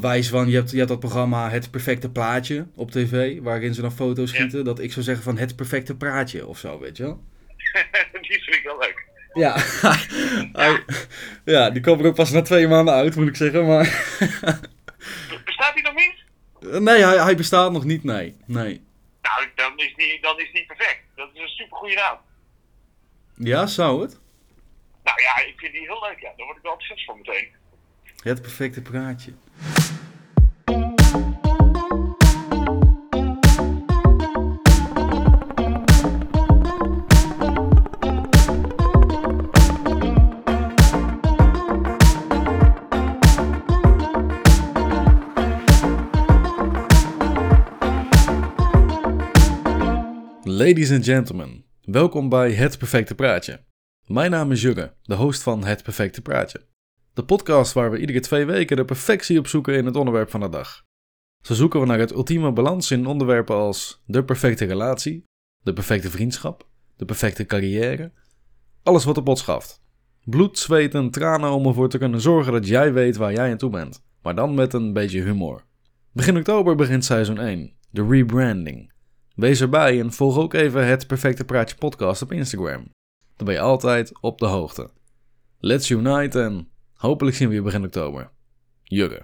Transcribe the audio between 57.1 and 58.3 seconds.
De podcast waar we iedere